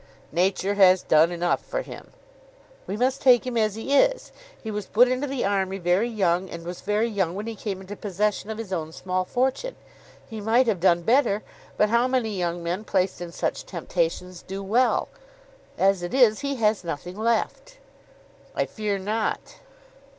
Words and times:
"Nature 0.31 0.73
has 0.73 1.03
done 1.03 1.31
enough 1.31 1.63
for 1.63 1.83
him." 1.83 2.11
"We 2.87 2.97
must 2.97 3.21
take 3.21 3.45
him 3.45 3.55
as 3.55 3.75
he 3.75 3.95
is. 3.95 4.31
He 4.59 4.71
was 4.71 4.87
put 4.87 5.07
into 5.07 5.27
the 5.27 5.45
army 5.45 5.77
very 5.77 6.09
young, 6.09 6.49
and 6.49 6.65
was 6.65 6.81
very 6.81 7.07
young 7.07 7.35
when 7.35 7.45
he 7.45 7.53
came 7.55 7.81
into 7.81 7.95
possession 7.95 8.49
of 8.49 8.57
his 8.57 8.73
own 8.73 8.93
small 8.93 9.25
fortune. 9.25 9.75
He 10.27 10.41
might 10.41 10.65
have 10.65 10.79
done 10.79 11.03
better; 11.03 11.43
but 11.77 11.89
how 11.89 12.07
many 12.07 12.35
young 12.35 12.63
men 12.63 12.83
placed 12.83 13.21
in 13.21 13.31
such 13.31 13.67
temptations 13.67 14.41
do 14.41 14.63
well? 14.63 15.07
As 15.77 16.01
it 16.01 16.15
is, 16.15 16.39
he 16.39 16.55
has 16.55 16.83
nothing 16.83 17.15
left." 17.15 17.77
"I 18.55 18.65
fear 18.65 18.97
not." 18.97 19.57